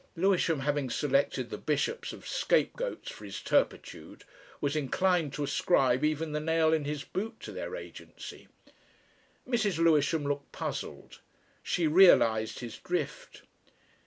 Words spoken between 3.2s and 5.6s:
his turpitude, was inclined to